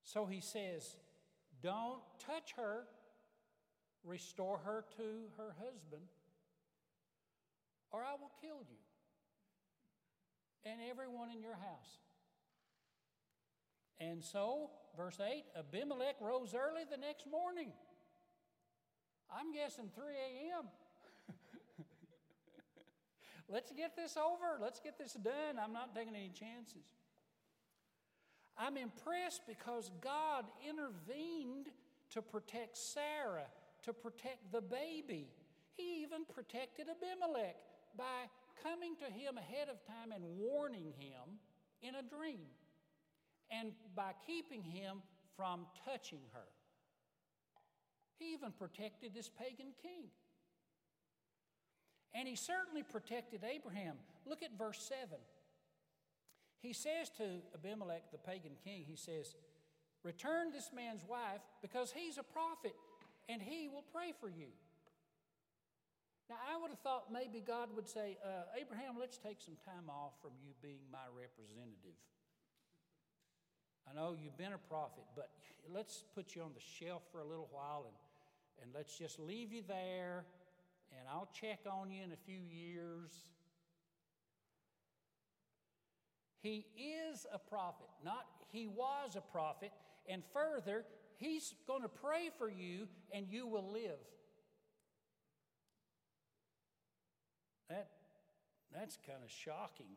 So 0.05 0.25
he 0.25 0.41
says, 0.41 0.97
Don't 1.63 2.01
touch 2.19 2.55
her, 2.57 2.85
restore 4.05 4.59
her 4.59 4.85
to 4.97 5.29
her 5.37 5.55
husband, 5.59 6.03
or 7.93 8.01
I 8.01 8.13
will 8.13 8.33
kill 8.41 8.61
you 8.69 8.79
and 10.65 10.81
everyone 10.91 11.31
in 11.31 11.41
your 11.43 11.55
house. 11.55 11.99
And 14.01 14.23
so, 14.23 14.71
verse 14.97 15.19
8 15.21 15.45
Abimelech 15.59 16.17
rose 16.21 16.55
early 16.55 16.83
the 16.91 16.97
next 16.97 17.27
morning. 17.31 17.73
I'm 19.31 19.53
guessing 19.53 19.91
3 19.95 20.05
a.m. 20.05 20.69
Let's 23.49 23.73
get 23.73 23.97
this 23.97 24.17
over. 24.17 24.59
Let's 24.61 24.81
get 24.81 24.99
this 24.99 25.13
done. 25.15 25.59
I'm 25.63 25.73
not 25.73 25.95
taking 25.95 26.15
any 26.15 26.31
chances. 26.31 26.95
I'm 28.57 28.77
impressed 28.77 29.43
because 29.47 29.91
God 30.01 30.45
intervened 30.69 31.67
to 32.11 32.23
protect 32.23 32.77
Sarah, 32.77 33.47
to 33.85 33.93
protect 33.93 34.51
the 34.51 34.61
baby. 34.61 35.29
He 35.77 36.03
even 36.03 36.25
protected 36.25 36.87
Abimelech 36.89 37.57
by 37.97 38.29
coming 38.63 38.97
to 38.97 39.05
him 39.05 39.39
ahead 39.39 39.69
of 39.69 39.85
time 39.87 40.13
and 40.15 40.25
warning 40.39 40.93
him 40.99 41.39
in 41.83 41.95
a 41.95 42.03
dream, 42.03 42.47
and 43.51 43.73
by 43.95 44.13
keeping 44.27 44.63
him 44.63 45.03
from 45.37 45.67
touching 45.85 46.21
her. 46.33 46.49
He 48.19 48.33
even 48.33 48.51
protected 48.51 49.15
this 49.15 49.29
pagan 49.29 49.73
king. 49.81 50.11
And 52.15 52.27
he 52.27 52.35
certainly 52.35 52.83
protected 52.83 53.45
Abraham. 53.45 53.95
Look 54.27 54.43
at 54.43 54.59
verse 54.59 54.81
7. 54.89 55.19
He 56.61 56.73
says 56.73 57.11
to 57.19 57.41
Abimelech, 57.55 58.11
the 58.11 58.19
pagan 58.19 58.57
king, 58.65 58.85
he 58.87 58.97
says, 58.97 59.37
Return 60.03 60.51
this 60.51 60.71
man's 60.75 61.05
wife 61.09 61.41
because 61.63 61.93
he's 61.93 62.19
a 62.19 62.23
prophet 62.23 62.75
and 63.29 63.43
he 63.43 63.69
will 63.69 63.85
pray 63.93 64.13
for 64.19 64.29
you. 64.29 64.47
Now, 66.29 66.37
I 66.45 66.61
would 66.61 66.71
have 66.71 66.81
thought 66.81 67.13
maybe 67.13 67.41
God 67.41 67.69
would 67.75 67.89
say, 67.89 68.19
uh, 68.25 68.53
Abraham, 68.61 68.97
let's 69.01 69.17
take 69.17 69.41
some 69.41 69.57
time 69.65 69.89
off 69.89 70.13
from 70.21 70.33
you 70.45 70.53
being 70.61 70.85
my 70.93 71.09
representative. 71.09 71.97
I 73.89 73.95
know 73.95 74.15
you've 74.21 74.37
been 74.37 74.53
a 74.53 74.69
prophet, 74.69 75.05
but 75.17 75.31
let's 75.73 76.05
put 76.15 76.37
you 76.37 76.43
on 76.43 76.51
the 76.55 76.61
shelf 76.61 77.03
for 77.11 77.21
a 77.21 77.25
little 77.25 77.49
while 77.51 77.87
and, 77.87 77.97
and 78.63 78.75
let's 78.75 78.97
just 78.97 79.19
leave 79.19 79.53
you 79.53 79.63
there 79.67 80.27
and 80.93 81.09
I'll 81.11 81.31
check 81.33 81.61
on 81.71 81.91
you 81.91 82.05
in 82.05 82.13
a 82.13 82.21
few 82.27 82.41
years. 82.41 83.11
He 86.43 86.67
is 86.77 87.27
a 87.33 87.39
prophet, 87.39 87.89
not 88.05 88.27
he 88.51 88.67
was 88.67 89.17
a 89.17 89.21
prophet. 89.21 89.71
And 90.09 90.23
further, 90.33 90.85
he's 91.17 91.55
going 91.67 91.83
to 91.83 91.89
pray 91.89 92.31
for 92.39 92.49
you 92.49 92.89
and 93.13 93.27
you 93.29 93.47
will 93.47 93.71
live. 93.71 93.99
That, 97.69 97.89
that's 98.75 98.99
kind 99.07 99.23
of 99.25 99.31
shocking. 99.31 99.97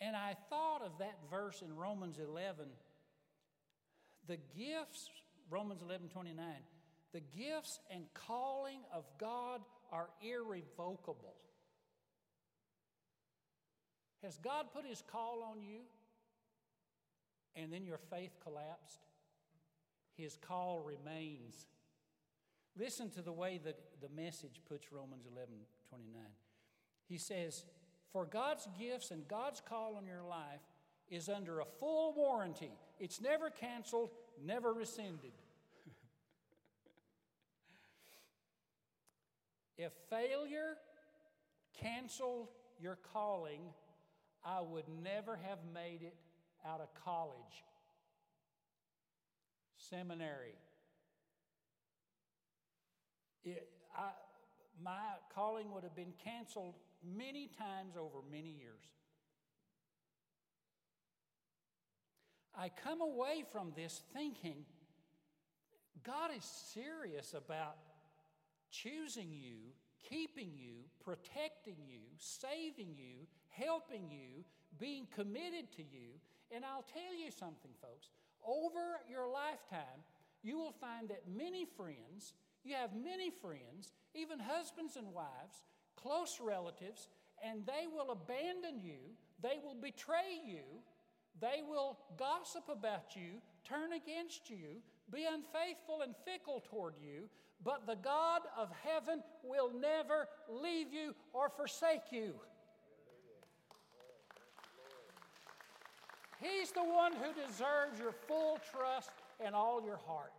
And 0.00 0.16
I 0.16 0.36
thought 0.50 0.82
of 0.84 0.98
that 0.98 1.18
verse 1.30 1.62
in 1.62 1.76
Romans 1.76 2.18
11. 2.18 2.66
The 4.26 4.38
gifts, 4.56 5.10
Romans 5.50 5.82
11 5.82 6.08
29, 6.08 6.44
the 7.12 7.20
gifts 7.20 7.78
and 7.90 8.04
calling 8.14 8.80
of 8.92 9.04
God 9.18 9.60
are 9.92 10.08
irrevocable. 10.22 11.34
Has 14.22 14.38
God 14.38 14.66
put 14.72 14.86
his 14.86 15.02
call 15.10 15.42
on 15.42 15.62
you 15.62 15.80
and 17.54 17.72
then 17.72 17.84
your 17.84 17.98
faith 17.98 18.32
collapsed? 18.42 19.00
His 20.16 20.36
call 20.36 20.80
remains. 20.80 21.66
Listen 22.76 23.10
to 23.10 23.22
the 23.22 23.32
way 23.32 23.60
the, 23.62 23.74
the 24.00 24.12
message 24.14 24.62
puts 24.68 24.92
Romans 24.92 25.26
11 25.30 25.54
29. 25.92 26.22
He 27.06 27.18
says, 27.18 27.66
For 28.12 28.24
God's 28.24 28.66
gifts 28.78 29.10
and 29.10 29.28
God's 29.28 29.60
call 29.60 29.96
on 29.96 30.06
your 30.06 30.22
life 30.22 30.62
is 31.10 31.28
under 31.28 31.60
a 31.60 31.66
full 31.78 32.14
warranty. 32.14 32.72
It's 32.98 33.20
never 33.20 33.50
canceled, 33.50 34.10
never 34.42 34.72
rescinded. 34.72 35.32
If 39.76 39.92
failure 40.08 40.76
canceled 41.80 42.48
your 42.80 42.98
calling, 43.12 43.60
I 44.44 44.60
would 44.60 44.84
never 45.02 45.36
have 45.36 45.58
made 45.74 46.02
it 46.02 46.14
out 46.64 46.80
of 46.80 46.88
college, 47.04 47.64
seminary. 49.76 50.54
It, 53.44 53.68
I, 53.96 54.10
my 54.82 55.00
calling 55.34 55.72
would 55.72 55.82
have 55.82 55.96
been 55.96 56.12
canceled 56.24 56.74
many 57.04 57.50
times 57.58 57.96
over 57.96 58.18
many 58.30 58.50
years. 58.50 58.84
I 62.54 62.68
come 62.68 63.00
away 63.00 63.44
from 63.50 63.72
this 63.74 64.02
thinking 64.12 64.64
God 66.02 66.30
is 66.36 66.44
serious 66.44 67.34
about 67.34 67.76
choosing 68.70 69.30
you, 69.30 69.72
keeping 70.02 70.50
you, 70.56 70.74
protecting 71.04 71.76
you, 71.86 72.00
saving 72.18 72.94
you, 72.96 73.26
helping 73.50 74.10
you, 74.10 74.44
being 74.78 75.06
committed 75.14 75.70
to 75.76 75.82
you. 75.82 76.18
And 76.50 76.64
I'll 76.64 76.84
tell 76.92 77.14
you 77.14 77.30
something, 77.30 77.70
folks. 77.80 78.10
Over 78.44 79.00
your 79.08 79.28
lifetime, 79.28 80.02
you 80.42 80.58
will 80.58 80.72
find 80.72 81.08
that 81.10 81.22
many 81.32 81.64
friends, 81.64 82.34
you 82.64 82.74
have 82.74 82.90
many 82.94 83.30
friends, 83.30 83.92
even 84.14 84.38
husbands 84.38 84.96
and 84.96 85.12
wives, 85.12 85.62
close 85.96 86.38
relatives, 86.40 87.08
and 87.42 87.66
they 87.66 87.86
will 87.92 88.12
abandon 88.12 88.80
you, 88.80 88.98
they 89.42 89.58
will 89.62 89.74
betray 89.74 90.40
you, 90.44 90.62
they 91.40 91.62
will 91.68 91.98
gossip 92.16 92.64
about 92.68 93.16
you, 93.16 93.40
turn 93.64 93.92
against 93.92 94.48
you, 94.50 94.82
be 95.12 95.26
unfaithful 95.26 96.02
and 96.02 96.14
fickle 96.24 96.62
toward 96.70 96.94
you, 97.02 97.28
but 97.64 97.86
the 97.86 97.96
God 97.96 98.42
of 98.56 98.68
heaven 98.82 99.22
will 99.42 99.70
never 99.72 100.28
leave 100.48 100.92
you 100.92 101.14
or 101.32 101.48
forsake 101.48 102.10
you. 102.10 102.34
He's 106.40 106.72
the 106.72 106.82
one 106.82 107.12
who 107.12 107.32
deserves 107.46 108.00
your 108.00 108.12
full 108.26 108.58
trust 108.72 109.10
and 109.44 109.54
all 109.54 109.80
your 109.84 110.00
heart. 110.08 110.32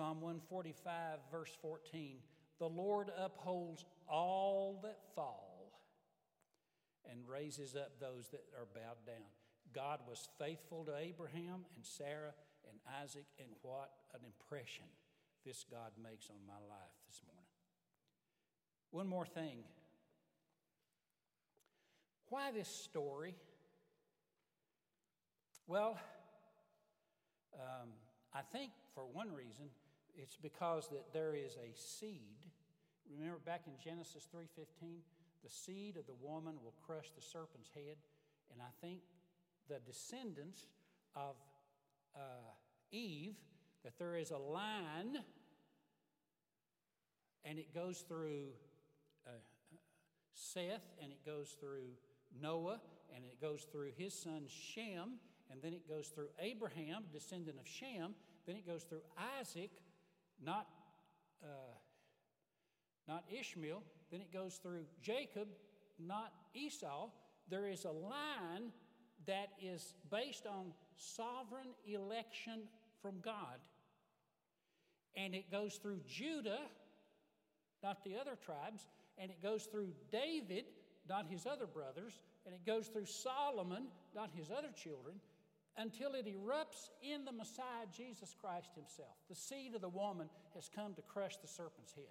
Psalm 0.00 0.22
145, 0.22 1.18
verse 1.30 1.54
14 1.60 2.20
The 2.58 2.66
Lord 2.66 3.10
upholds 3.18 3.84
all 4.08 4.80
that 4.82 4.96
fall 5.14 5.78
and 7.04 7.28
raises 7.28 7.76
up 7.76 8.00
those 8.00 8.30
that 8.30 8.40
are 8.58 8.66
bowed 8.74 9.04
down. 9.06 9.28
God 9.74 10.00
was 10.08 10.26
faithful 10.38 10.86
to 10.86 10.96
Abraham 10.96 11.66
and 11.76 11.84
Sarah 11.84 12.32
and 12.66 12.78
Isaac, 13.04 13.26
and 13.38 13.50
what 13.60 13.90
an 14.14 14.20
impression 14.24 14.86
this 15.44 15.66
God 15.70 15.90
makes 16.02 16.30
on 16.30 16.46
my 16.46 16.54
life 16.54 16.96
this 17.06 17.20
morning. 17.26 17.44
One 18.92 19.06
more 19.06 19.26
thing. 19.26 19.58
Why 22.30 22.52
this 22.52 22.68
story? 22.68 23.34
Well, 25.66 26.00
um, 27.54 27.90
I 28.32 28.40
think 28.50 28.70
for 28.94 29.04
one 29.04 29.30
reason, 29.34 29.68
it's 30.16 30.36
because 30.36 30.88
that 30.88 31.12
there 31.12 31.34
is 31.34 31.56
a 31.56 31.76
seed. 31.76 32.38
Remember 33.10 33.38
back 33.44 33.62
in 33.66 33.72
Genesis 33.82 34.26
3:15, 34.32 35.02
the 35.42 35.50
seed 35.50 35.96
of 35.96 36.06
the 36.06 36.14
woman 36.14 36.62
will 36.62 36.74
crush 36.84 37.10
the 37.10 37.22
serpent's 37.22 37.70
head, 37.70 37.96
and 38.52 38.60
I 38.60 38.70
think 38.80 39.00
the 39.68 39.80
descendants 39.80 40.66
of 41.14 41.36
uh, 42.14 42.52
Eve, 42.90 43.36
that 43.84 43.98
there 43.98 44.16
is 44.16 44.30
a 44.30 44.38
line 44.38 45.18
and 47.44 47.58
it 47.58 47.74
goes 47.74 48.04
through 48.06 48.48
uh, 49.26 49.30
Seth 50.34 50.94
and 51.02 51.12
it 51.12 51.24
goes 51.24 51.56
through 51.58 51.88
Noah 52.40 52.80
and 53.14 53.24
it 53.24 53.40
goes 53.40 53.66
through 53.72 53.90
his 53.96 54.12
son 54.12 54.42
Shem 54.46 55.18
and 55.50 55.60
then 55.62 55.72
it 55.72 55.88
goes 55.88 56.08
through 56.08 56.28
Abraham, 56.38 57.04
descendant 57.12 57.58
of 57.58 57.66
Shem. 57.66 58.14
Then 58.46 58.56
it 58.56 58.66
goes 58.66 58.84
through 58.84 59.02
Isaac, 59.40 59.70
not, 60.44 60.66
uh, 61.42 61.74
not 63.08 63.24
Ishmael. 63.30 63.82
Then 64.10 64.20
it 64.20 64.32
goes 64.32 64.56
through 64.56 64.84
Jacob, 65.02 65.48
not 65.98 66.32
Esau. 66.54 67.10
There 67.48 67.68
is 67.68 67.84
a 67.84 67.90
line 67.90 68.72
that 69.26 69.50
is 69.62 69.94
based 70.10 70.46
on 70.46 70.72
sovereign 70.96 71.68
election 71.86 72.62
from 73.02 73.20
God. 73.20 73.60
And 75.16 75.34
it 75.34 75.50
goes 75.50 75.76
through 75.76 76.00
Judah, 76.06 76.60
not 77.82 78.04
the 78.04 78.16
other 78.16 78.36
tribes, 78.44 78.86
and 79.18 79.30
it 79.30 79.42
goes 79.42 79.64
through 79.64 79.88
David, 80.10 80.64
not 81.08 81.26
his 81.28 81.46
other 81.46 81.66
brothers, 81.66 82.22
and 82.46 82.54
it 82.54 82.64
goes 82.64 82.88
through 82.88 83.06
Solomon, 83.06 83.88
not 84.14 84.30
his 84.34 84.50
other 84.50 84.70
children, 84.74 85.16
until 85.76 86.14
it 86.14 86.26
erupts 86.26 86.90
in 87.02 87.24
the 87.24 87.32
Messiah, 87.32 87.86
Jesus 87.96 88.34
Christ 88.40 88.70
himself. 88.74 89.16
The 89.28 89.34
seed 89.34 89.74
of 89.74 89.80
the 89.80 89.88
woman 89.88 90.28
has 90.54 90.68
come 90.74 90.94
to 90.94 91.02
crush 91.02 91.36
the 91.36 91.48
serpent's 91.48 91.92
head. 91.92 92.04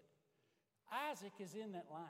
Isaac 1.11 1.33
is 1.39 1.53
in 1.53 1.73
that 1.73 1.85
line. 1.91 2.03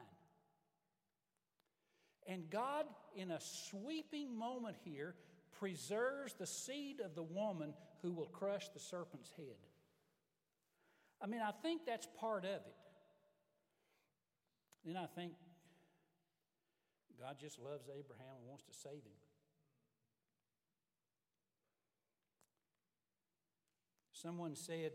And 2.28 2.50
God, 2.50 2.86
in 3.16 3.32
a 3.32 3.40
sweeping 3.40 4.38
moment 4.38 4.78
here, 4.84 5.16
preserves 5.60 6.34
the 6.34 6.46
seed 6.46 7.02
of 7.02 7.16
the 7.16 7.24
woman 7.24 7.74
who 8.02 8.12
will 8.12 8.28
crush 8.28 8.70
the 8.70 8.80
serpent's 8.80 9.32
head. 9.36 9.58
I 11.22 11.28
mean, 11.28 11.42
I 11.42 11.52
think 11.52 11.82
that's 11.86 12.08
part 12.20 12.46
of 12.46 12.52
it. 12.52 12.76
Then 14.86 14.96
I 14.96 15.08
think 15.08 15.34
God 17.20 17.36
just 17.40 17.60
loves 17.60 17.90
Abraham 17.90 18.38
and 18.40 18.48
wants 18.48 18.64
to 18.64 18.74
save 18.74 19.04
him. 19.04 19.20
Someone 24.22 24.54
said, 24.54 24.92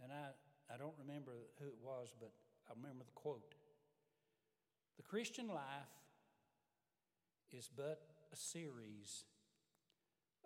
and 0.00 0.12
I, 0.12 0.72
I 0.72 0.78
don't 0.78 0.94
remember 1.00 1.32
who 1.58 1.66
it 1.66 1.78
was, 1.82 2.14
but 2.20 2.30
I 2.68 2.74
remember 2.76 3.04
the 3.04 3.10
quote 3.12 3.56
The 4.96 5.02
Christian 5.02 5.48
life 5.48 5.90
is 7.52 7.68
but 7.76 8.02
a 8.32 8.36
series 8.36 9.24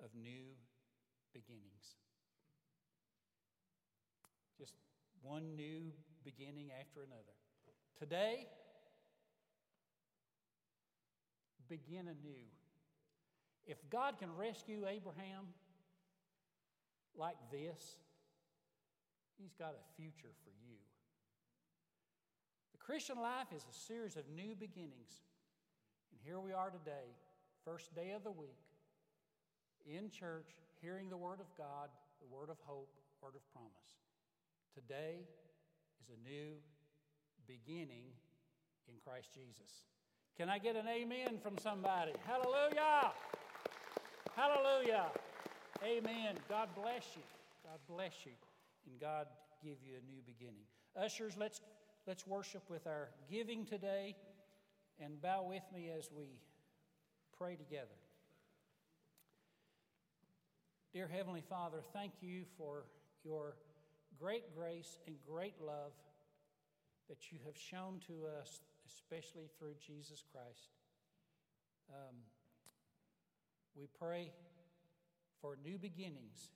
of 0.02 0.08
new 0.14 0.54
beginnings. 1.34 1.96
Just 4.58 4.72
one 5.20 5.56
new 5.56 5.92
beginning 6.24 6.70
after 6.80 7.02
another. 7.02 7.36
Today, 7.98 8.46
begin 11.68 12.08
anew. 12.08 12.46
If 13.70 13.78
God 13.88 14.18
can 14.18 14.34
rescue 14.36 14.82
Abraham 14.88 15.46
like 17.16 17.36
this, 17.52 17.78
He's 19.38 19.54
got 19.54 19.74
a 19.78 19.94
future 19.96 20.34
for 20.42 20.50
you. 20.66 20.74
The 22.72 22.78
Christian 22.78 23.16
life 23.22 23.46
is 23.54 23.62
a 23.62 23.72
series 23.72 24.16
of 24.16 24.24
new 24.34 24.56
beginnings. 24.58 25.22
And 26.10 26.20
here 26.24 26.40
we 26.40 26.52
are 26.52 26.70
today, 26.70 27.14
first 27.64 27.94
day 27.94 28.10
of 28.10 28.24
the 28.24 28.32
week, 28.32 28.58
in 29.86 30.10
church, 30.10 30.50
hearing 30.82 31.08
the 31.08 31.16
Word 31.16 31.38
of 31.38 31.46
God, 31.56 31.90
the 32.20 32.26
Word 32.26 32.50
of 32.50 32.56
hope, 32.66 32.90
Word 33.22 33.36
of 33.36 33.52
promise. 33.52 34.02
Today 34.74 35.22
is 36.02 36.10
a 36.10 36.28
new 36.28 36.54
beginning 37.46 38.10
in 38.88 38.96
Christ 39.04 39.28
Jesus. 39.32 39.86
Can 40.36 40.48
I 40.48 40.58
get 40.58 40.74
an 40.74 40.88
amen 40.88 41.38
from 41.40 41.56
somebody? 41.56 42.12
Hallelujah! 42.26 43.12
Hallelujah! 44.36 45.06
Amen. 45.84 46.36
God 46.48 46.68
bless 46.74 47.04
you. 47.16 47.22
God 47.64 47.78
bless 47.88 48.12
you. 48.24 48.32
And 48.86 49.00
God 49.00 49.26
give 49.62 49.76
you 49.82 49.94
a 49.94 50.10
new 50.10 50.20
beginning. 50.26 50.64
Ushers, 50.96 51.36
let's, 51.38 51.60
let's 52.06 52.26
worship 52.26 52.62
with 52.68 52.86
our 52.86 53.08
giving 53.30 53.64
today 53.64 54.16
and 54.98 55.20
bow 55.20 55.46
with 55.48 55.62
me 55.74 55.90
as 55.96 56.10
we 56.16 56.38
pray 57.38 57.56
together. 57.56 57.86
Dear 60.92 61.08
Heavenly 61.08 61.42
Father, 61.48 61.78
thank 61.92 62.12
you 62.20 62.44
for 62.58 62.84
your 63.24 63.56
great 64.18 64.54
grace 64.54 64.98
and 65.06 65.16
great 65.26 65.54
love 65.64 65.92
that 67.08 67.32
you 67.32 67.38
have 67.46 67.56
shown 67.56 68.00
to 68.06 68.26
us, 68.40 68.60
especially 68.86 69.48
through 69.58 69.74
Jesus 69.84 70.24
Christ. 70.32 70.70
Um, 71.90 72.16
we 73.80 73.88
pray 73.98 74.30
for 75.40 75.56
new 75.64 75.78
beginnings 75.78 76.52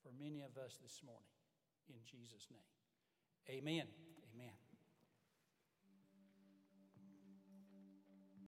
for 0.00 0.10
many 0.16 0.42
of 0.42 0.56
us 0.56 0.78
this 0.80 1.00
morning. 1.04 1.26
In 1.88 1.96
Jesus' 2.06 2.46
name. 2.52 3.58
Amen. 3.58 3.86
Amen. 4.32 4.63